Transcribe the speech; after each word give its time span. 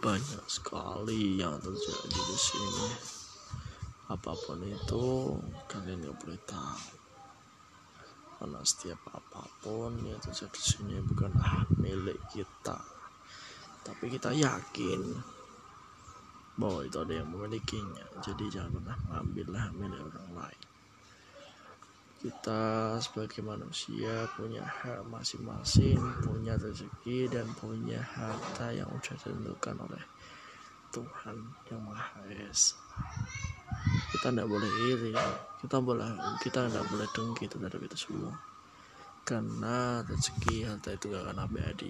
banyak 0.00 0.44
sekali 0.48 1.36
yang 1.36 1.60
terjadi 1.60 2.08
di 2.08 2.38
sini. 2.40 2.88
Apa 4.08 4.32
pun 4.32 4.64
itu 4.64 5.36
kalian 5.68 6.00
nggak 6.00 6.16
boleh 6.16 6.40
tahu. 6.48 6.96
Karena 8.40 8.64
setiap 8.64 8.96
apa 9.12 9.44
pun 9.60 10.00
yang 10.00 10.16
terjadi 10.24 10.56
di 10.56 10.62
sini 10.64 10.96
bukanlah 11.04 11.68
milik 11.76 12.16
kita. 12.32 12.80
Tapi 13.84 14.08
kita 14.08 14.32
yakin 14.32 15.00
bahwa 16.56 16.80
itu 16.88 16.96
ada 16.96 17.20
yang 17.20 17.28
memilikinya. 17.28 18.08
Jadi 18.24 18.48
jangan 18.48 18.80
pernah 18.80 18.96
mengambillah 19.04 19.64
milik 19.76 20.00
orang 20.00 20.32
lain 20.32 20.69
kita 22.20 23.00
sebagai 23.00 23.40
manusia 23.40 24.28
punya 24.36 24.60
hak 24.60 25.08
masing-masing, 25.08 25.96
punya 26.20 26.52
rezeki 26.60 27.32
dan 27.32 27.48
punya 27.56 27.96
harta 27.96 28.76
yang 28.76 28.92
sudah 29.00 29.16
ditentukan 29.24 29.88
oleh 29.88 30.04
Tuhan 30.92 31.36
yang 31.72 31.80
Maha 31.80 32.20
Esa. 32.28 32.76
Kita 34.12 34.28
tidak 34.28 34.52
boleh 34.52 34.68
iri, 34.92 35.16
kita 35.64 35.80
boleh 35.80 36.12
kita 36.44 36.68
tidak 36.68 36.84
boleh 36.92 37.08
dengki 37.16 37.48
terhadap 37.48 37.80
itu 37.80 37.96
semua. 37.96 38.36
Karena 39.24 40.04
rezeki 40.04 40.68
harta 40.68 40.92
itu 40.92 41.08
gak 41.08 41.24
akan 41.24 41.40
abadi. 41.40 41.88